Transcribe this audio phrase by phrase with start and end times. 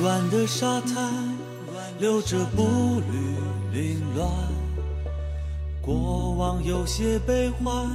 [0.00, 1.12] 软的沙滩，
[1.98, 3.34] 留着步履
[3.72, 4.30] 凌乱。
[5.82, 7.90] 过往有些悲欢，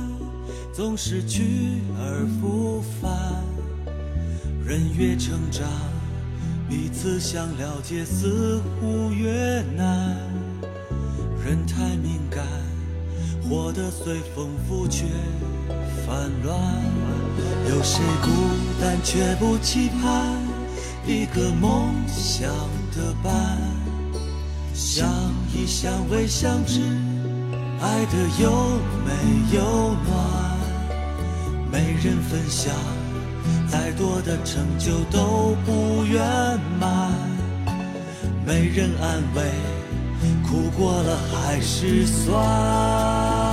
[0.73, 3.11] 总是去而复返。
[4.65, 5.65] 人越成长，
[6.67, 10.17] 彼此想了解似乎越难。
[11.45, 12.45] 人太敏感，
[13.47, 15.05] 活得随风拂却
[16.05, 16.59] 烦乱。
[17.69, 18.29] 有谁孤
[18.81, 20.52] 单却不期盼
[21.05, 22.49] 一个梦想
[22.95, 23.59] 的伴？
[24.73, 25.05] 相
[25.53, 26.79] 依相偎相知，
[27.81, 28.51] 爱得又
[29.05, 29.11] 美
[29.51, 29.61] 又
[30.05, 30.13] 暖。
[31.69, 32.73] 没人分享，
[33.67, 36.21] 再多的成就都不圆
[36.79, 37.11] 满。
[38.45, 39.51] 没人安慰，
[40.43, 43.52] 苦过了还是酸。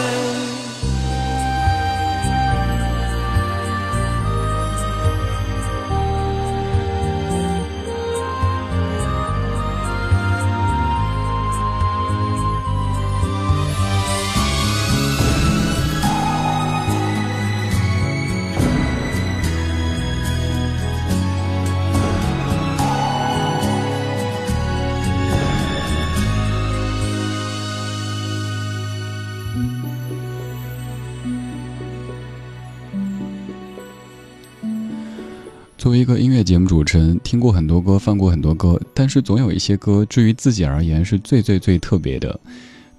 [35.81, 42.39] 作为一个音乐节目主持人，听过很多歌，放过很多歌，但是总有一些歌，至于自己而言是最最最特别的。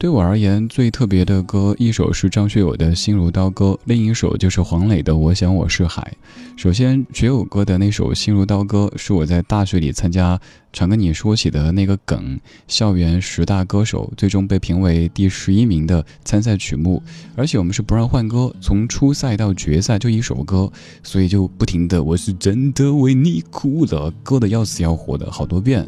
[0.03, 6.17] 对我而言，最特别的歌，一首是张学友的《心如刀割》，另一首就是黄磊的《我想我是海》。
[6.61, 10.41] 首先，学友哥的那首《心如刀割》是我在大学里参加
[10.73, 17.01] 常跟你说起的那个梗——校园十大歌手，最终被评为第十一名的参赛曲目。
[17.37, 20.69] 而且我们是不让换歌，从初赛到决赛就一首歌，
[21.05, 25.87] 所以就不停的“我是真的为你哭了”，歌的要死要活的好多遍。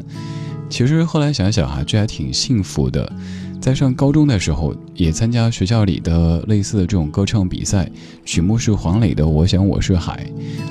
[0.69, 3.11] 其实后来想想啊，这还挺幸福的。
[3.65, 7.89] 在上高中的时候，也参加学校里的类似的这种歌唱比赛，
[8.23, 10.23] 曲目是黄磊的《我想我是海》，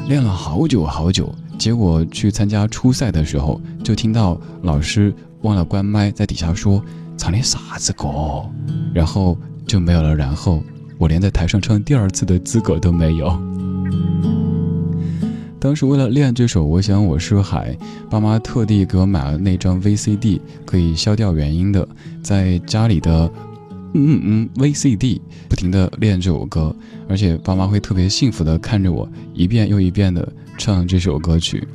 [0.08, 5.12] 练了好久好久，结果去参加初赛的时候，就听到老师
[5.42, 6.80] 忘了关麦，在底下说
[7.18, 8.08] ：“唱的啥子歌？”
[8.94, 9.36] 然后
[9.66, 10.62] 就没有了，然后
[10.96, 13.26] 我连在台上唱第二次的资格都没有。
[15.64, 17.72] 当时为了练这首《我想我是海》，
[18.10, 21.88] 爸妈特地给我买了那张 VCD，可以消掉原音的，
[22.22, 23.32] 在家里的
[23.94, 26.76] 嗯嗯 VCD，不停的练这首歌，
[27.08, 31.66] 而且爸妈会特别幸福的看着我一遍又一遍的唱这首歌曲。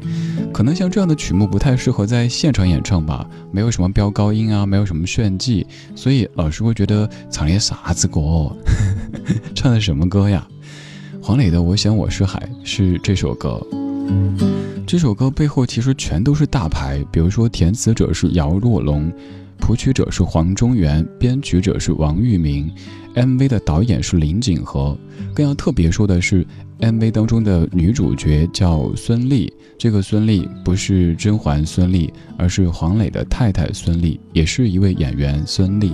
[0.54, 5.66] 可能像这样的曲目不太适合在现场演唱吧，没有什么飙高音啊，没有什么炫技，
[5.96, 8.56] 所以老师会觉得唱的啥子歌？
[9.56, 10.48] 唱的什么歌呀？
[11.22, 13.62] 黄磊的《我想我是海》是这首歌。
[14.88, 19.12] 这首歌背后其实全都是大牌，比如说填词者是姚若龙。
[19.60, 22.72] 谱曲者是黄中原，编曲者是王玉明
[23.16, 24.98] ，MV 的导演是林景和。
[25.34, 26.46] 更要特别说的是
[26.80, 35.92] ，MV 当中的女主角叫孙俪，这个孙俪不是甄嬛孙俪，而是黄磊的太太孙俪，也是一位演员孙俪。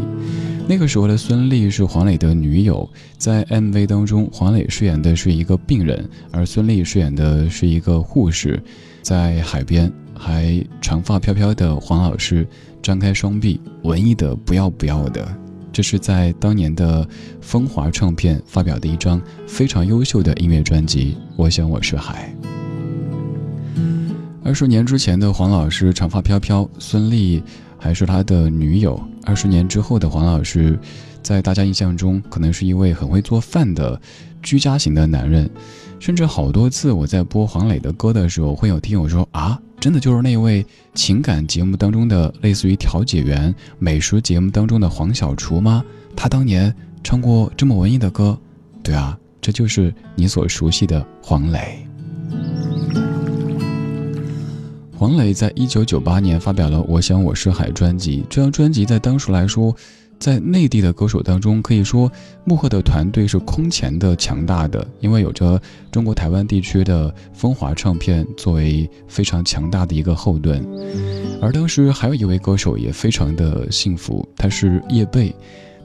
[0.68, 8.62] 那个时候的孙俪是黄磊的女友，在 MV 当中，黄磊饰演的是一个病人，而孙俪饰演的是一个护士，
[9.02, 12.48] 在海边，还长发飘飘的黄老师。
[12.86, 15.28] 张开双臂，文艺的不要不要的，
[15.74, 17.04] 这是在当年的
[17.42, 21.18] 风华唱片发表的一张非常优秀的音乐专辑。
[21.36, 22.32] 我想我是海。
[24.44, 27.42] 二十年之前的黄老师长发飘飘，孙俪
[27.76, 29.04] 还是他的女友。
[29.24, 30.78] 二十年之后的黄老师，
[31.24, 34.00] 在大家印象中可能是一位很会做饭的
[34.44, 35.50] 居家型的男人。
[36.00, 39.60] 甚至好多次我在播黄磊的歌的时候，会有听友说啊。
[39.86, 40.66] 真的就是那位
[40.96, 45.86] 情感节目当中的类似于调解员、美食节目当中的黄小厨吗？
[46.16, 48.36] 他当年唱过这么文艺的歌，
[48.82, 51.88] 对啊，这就是你所熟悉的黄磊。
[54.98, 59.72] 黄磊在一九九八年发表了《我想我是海》专辑，这张专辑在当时来说。
[60.18, 62.12] 在内地的歌手当中，可以说
[62.44, 70.66] 幕后的团队是空前的强大的，因为有着中国台湾地区的风华唱片作为非常强大的一个后盾。
[71.42, 75.32] 而当时还有一位歌手也非常的幸福，他是叶蓓，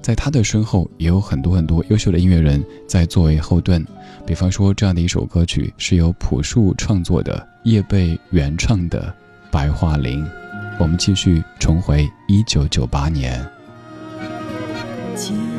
[0.01, 3.85] 在他的身后也有很多很多优秀的音乐人在作为后盾。
[4.25, 9.13] 比方说这样的一首歌曲是由朴树创作的，叶蓓原唱的
[9.51, 10.25] 《白桦林》。
[10.79, 13.60] 我们继续重回一九九八年。
[15.21, 15.50] 静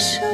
[0.00, 0.29] 是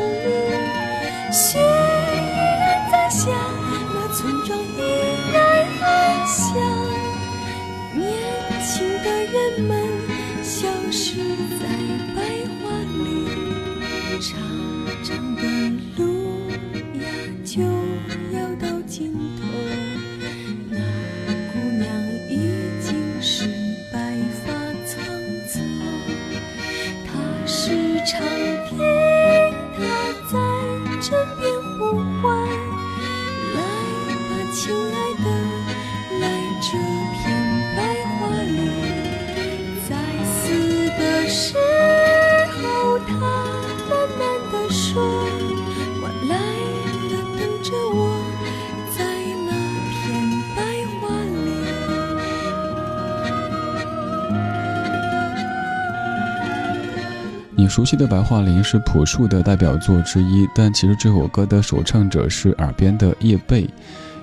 [57.59, 63.67] 你熟悉的白桦林是朴树的代表作之一，但其实这首歌的首唱者是耳边的叶蓓。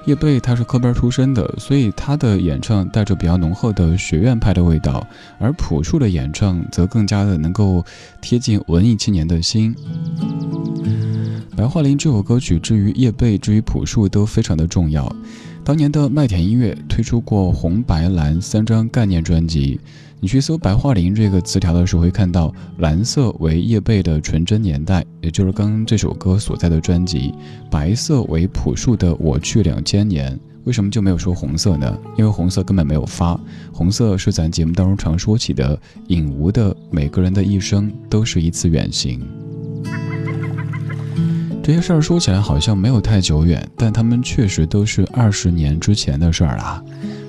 [0.06, 5.06] 叶蓓他是科班出身的，所以他的演唱带着比较浓厚的学院派的味道，
[5.40, 7.84] 而朴树的演唱则更加的能够
[8.22, 9.76] 贴近文艺青年的心。
[11.58, 15.12] 白桦林这首歌曲，至于叶蓓，至于朴树都非常的重要。
[15.64, 19.80] 当年的麦田音乐推出过红、白、蓝三张概念专辑。
[20.24, 27.34] 你去搜“白桦林”这个词条的时候，会看到蓝色为叶蓓的纯真年代，也就是刚刚这首歌所在的专辑；
[27.70, 30.40] 白色为朴树的我去两千年。
[30.64, 32.00] 为什么就没有说红色呢？
[32.18, 33.38] 因为红色根本没有发。
[33.74, 35.78] 红色是咱节目当中常说起的
[36.08, 39.20] 影无的每个人的一生都是一次远行。
[41.62, 46.82] 这些事儿说起来好像没有太久远，但他们确实都是二十年之前的事儿啦。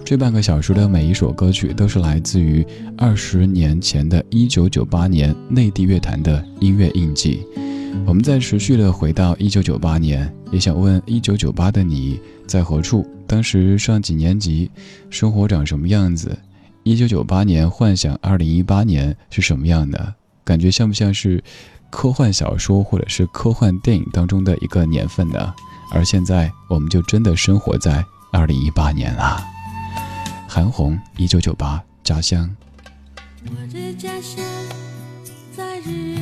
[0.04, 2.64] 这半个小时的每一首歌曲都是来自于
[2.98, 7.42] 二十年前的一九九八年内地乐坛的音乐印记。
[8.06, 13.06] 我们在持续的回到一九九八年，也想问一九九八的你在何处？
[13.26, 14.70] 当时上几年级？
[15.08, 16.36] 生活长什么样子？
[16.82, 20.14] 一九九八年幻想二零一八年是什么样的？
[20.44, 21.42] 感觉像不像是
[21.88, 25.54] 科幻小说或者是科幻电影当中的一个年份呢？
[25.90, 29.53] 而现在，我们就真的生活在二零一八年了。
[30.54, 32.48] 韩红，一九九八，家乡。
[33.44, 34.38] 我的家乡
[35.52, 36.13] 在日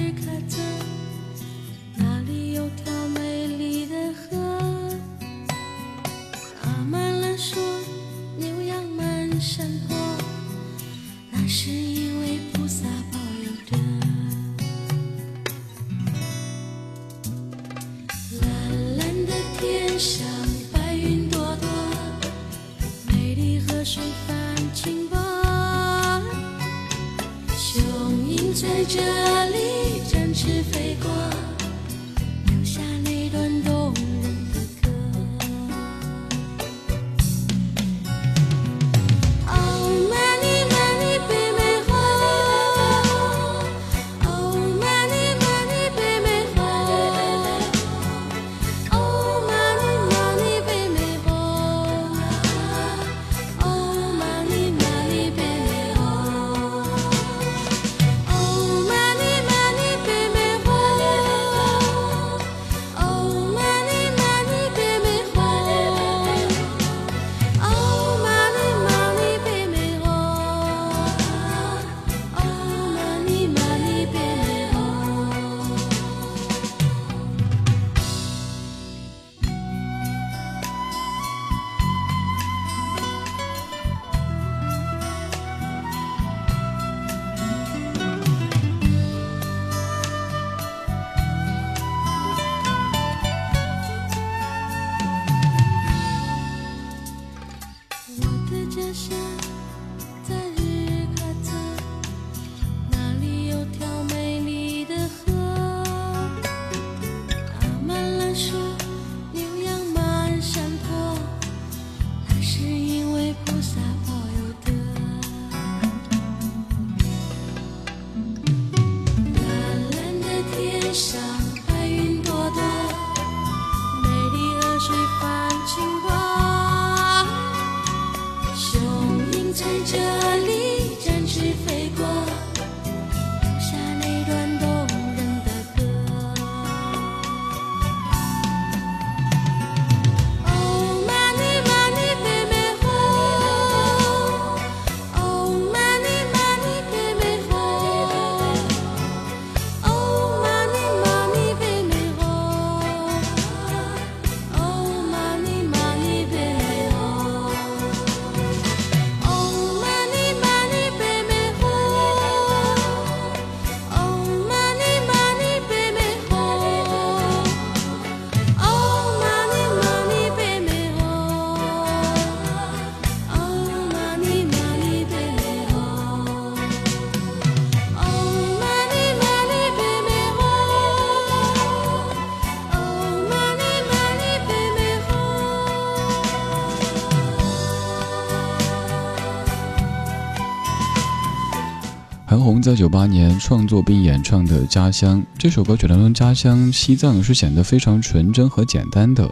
[192.62, 199.28] 在九八年创作并演唱的《家乡》这首歌曲当中，家乡西藏是显得非常纯真和简单的。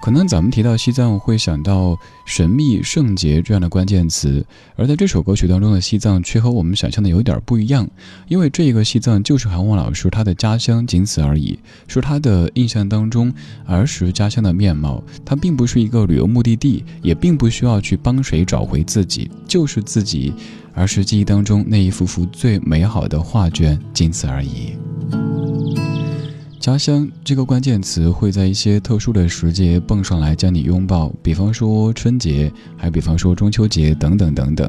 [0.00, 4.44] 可能咱们提到西藏会想到神秘、圣洁这样的关键词，
[4.76, 7.88] 而在这首歌曲当中的西藏却和我们想象的有点不一样，
[8.28, 13.32] 因为这个西藏就是韩红老师他的家乡，仅此而已，是他的印象当中
[13.64, 15.02] 儿时家乡的面貌。
[15.24, 20.32] 它并不是一个旅游目的地，也并不需要去帮谁找回自己，就是自己
[20.74, 24.76] 儿时记忆当中那一幅幅最美好的画卷，仅此而已。
[26.66, 34.68] 家乡这个关键词会在一些特殊的时节蹦上来将你拥抱，比方说春节，还比方说中秋节等等等等。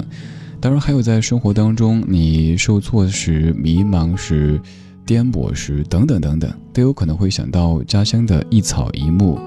[0.62, 4.62] 当然还有在生活当中你受挫时、迷茫时、
[5.08, 9.39] 颠簸时等等等等，都有可能会想到家乡的一草一木。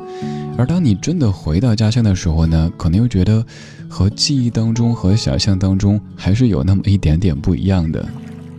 [0.59, 3.47] 而当你真的回到家乡的时候呢，可能又觉得
[3.89, 8.05] 和记忆当中和想象当中还是有那么一点点不一样的。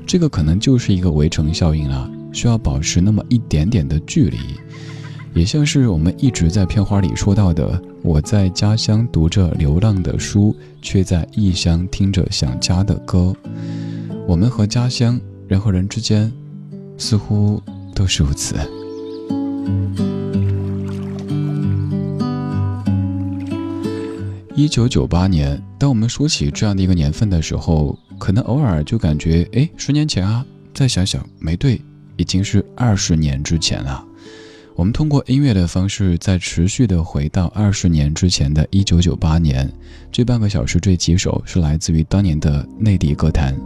[0.07, 2.09] 这个可能就是一个围城效应了。
[2.31, 4.37] 需要保持那么一点点的距离，
[5.33, 13.35] 也像是我们一直在片花里说到的：“我在家乡读着流浪的书，却在异乡听着想家的歌。”
[14.27, 16.31] 我们和家乡，人和人之间，
[16.97, 17.61] 似乎
[17.93, 18.55] 都是如此。
[24.55, 31.81] 一九九八年，当我们说起这样的一个年份的时候，可能偶尔就感觉，哎，十年前啊，再想想没对。
[32.21, 34.05] 已经是二十年之前了。
[34.75, 39.67] 我们通过音乐的方式，在持续的回到二十年之前的一九九八年。
[40.11, 43.57] 这半个小时这几首是来自于当年的内地歌坛。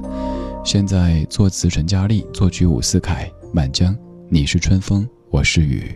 [0.63, 3.95] 现在作词陈嘉丽，作曲伍思凯，满江，
[4.29, 5.93] 你是春风，我是雨。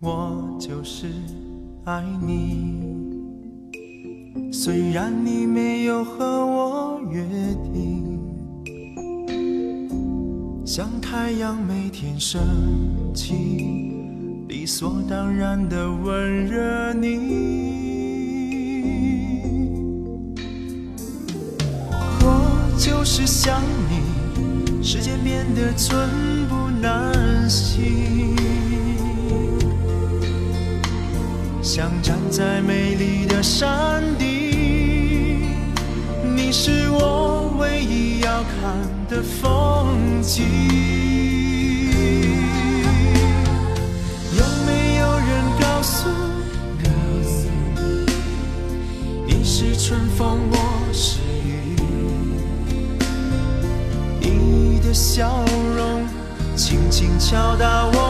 [0.00, 1.06] 我就是
[1.84, 2.74] 爱你，
[4.52, 7.24] 虽然你没有和我约
[7.72, 8.15] 定。
[10.66, 12.42] 像太阳每天升
[13.14, 13.34] 起，
[14.48, 17.94] 理所当然的温热你。
[22.20, 26.10] 我就是想你，时间变得寸
[26.48, 28.34] 步难行。
[31.62, 34.26] 像站在美丽的山顶，
[36.34, 38.96] 你是我唯一要看。
[39.08, 40.42] 的风景，
[44.36, 45.28] 有没有人
[45.60, 46.08] 告诉
[46.82, 46.88] 你，
[49.28, 50.56] 你是春风，我
[50.92, 51.76] 是雨？
[54.20, 55.44] 你的笑
[55.76, 56.04] 容
[56.56, 58.05] 轻轻敲打我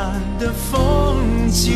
[0.00, 1.74] 看的风景。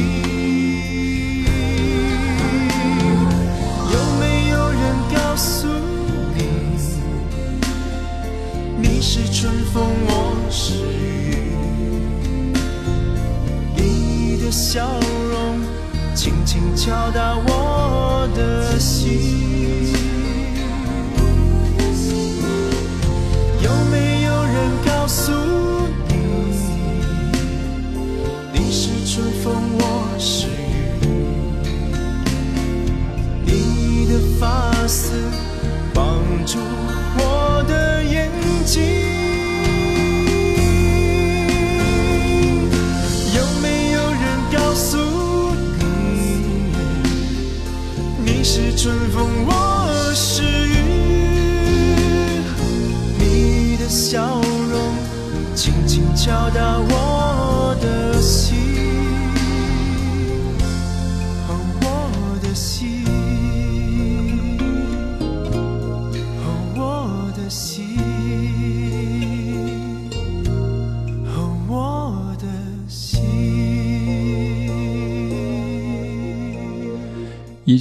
[3.93, 4.81] 有没有人
[5.15, 5.69] 告诉
[6.35, 6.79] 你
[8.79, 11.53] 你是春风我是雨？
[13.77, 14.89] 你的笑
[15.31, 15.61] 容
[16.15, 17.64] 轻轻敲打我。
[48.85, 49.54] 春风。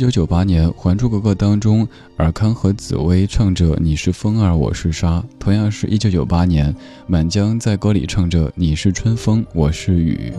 [0.03, 1.87] 九九八年，《还珠格格》当中，
[2.17, 5.23] 尔康和紫薇唱着“你是风儿，我是沙”。
[5.39, 6.75] 同样是一九九八年，
[7.07, 10.33] 满江在歌里唱着“你是春风，我是雨”。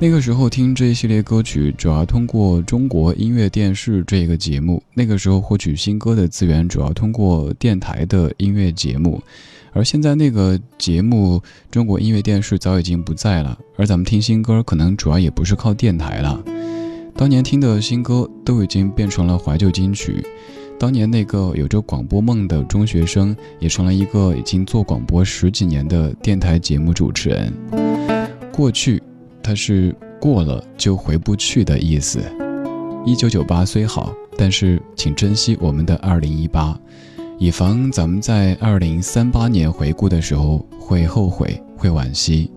[0.00, 4.82] 那个时候听这一系列歌曲，主要通过中国音乐电视这个节目。
[4.94, 9.22] 那个时候获取新歌的资源，主要通过电台的音乐节目。
[9.74, 13.58] 而现在那个节目，中国音乐电视早已经不在了。
[13.76, 16.42] 而咱们听新歌，可能主要也不是靠电台了。
[17.14, 20.24] 当年听的新歌都已经变成了怀旧金曲，
[20.78, 27.52] 当年那个有着广播梦的中学生，也成了一个已经做广播十几年的电台节目主持人。
[28.50, 29.02] 过去，
[29.42, 32.20] 它是过了就回不去的意思。
[33.04, 36.78] 一九九八虽好，但是请珍惜我们的二零一八，
[37.38, 42.50] 以防咱们在二零三八年回顾的时候会后悔、会惋惜。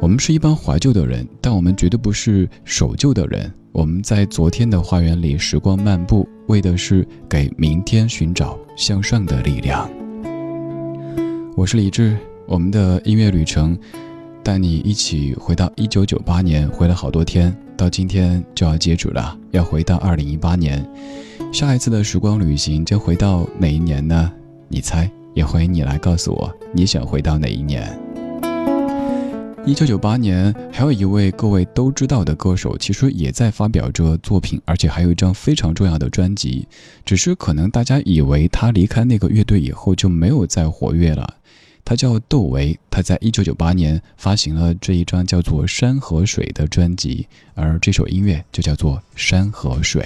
[0.00, 3.52] 我们是一帮怀旧的人，但我们绝对不是守旧的人。
[3.72, 9.88] 我们在昨天的花园里时光漫步，为的是给明天寻找向上的力量。
[11.56, 13.78] 我是李志，我们的音乐旅程
[14.42, 20.84] 带你一起回到一九九八年，回了好多天，到今天就要接主了，要回到二零一八年。
[21.52, 24.32] 下一次的时光旅行将回到哪一年呢？
[24.68, 25.08] 你猜？
[25.32, 27.96] 也欢迎你来告诉我，你想回到哪一年？
[29.66, 36.66] 一九九八年，还有一位各位都知道的歌手，其实也在发表着作品，而且还有一张非常重要的专辑。
[37.04, 41.34] 只是可能大家以为他离开那个乐队以后就没有再活跃了。
[41.84, 50.02] 他叫窦唯，他在一九九八年发行了这一张叫做《山和水》的专辑，而这首音乐就叫做《山和水》。